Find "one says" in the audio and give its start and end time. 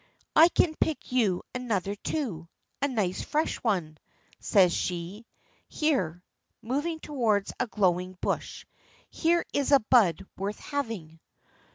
3.57-4.73